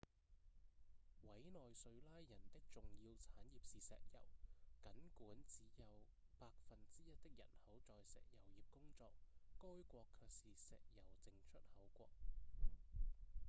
[1.21, 4.19] 委內瑞拉人的重要產業是石油
[4.81, 6.01] 僅管只有
[6.39, 9.13] 百分之一的人口在石油業工作
[9.61, 12.09] 該國卻是石油淨出口國